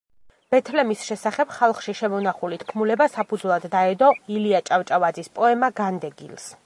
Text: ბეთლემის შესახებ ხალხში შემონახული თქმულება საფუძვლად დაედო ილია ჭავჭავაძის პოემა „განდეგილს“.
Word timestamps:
ბეთლემის 0.53 1.01
შესახებ 1.09 1.51
ხალხში 1.57 1.95
შემონახული 1.99 2.59
თქმულება 2.63 3.09
საფუძვლად 3.17 3.67
დაედო 3.77 4.09
ილია 4.39 4.63
ჭავჭავაძის 4.71 5.31
პოემა 5.37 5.71
„განდეგილს“. 5.83 6.51